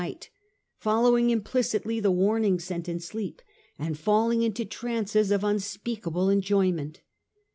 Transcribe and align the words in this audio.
i6i 0.01 0.07
night, 0.07 0.29
following 0.79 1.29
implicitly 1.29 1.99
the 1.99 2.09
warnings 2.09 2.63
sent 2.63 2.89
in 2.89 2.99
sleep, 2.99 3.39
and 3.77 3.99
falling 3.99 4.41
into 4.41 4.65
trances 4.65 5.29
of 5.29 5.43
unspeakable 5.43 6.27
enjoyment. 6.27 7.01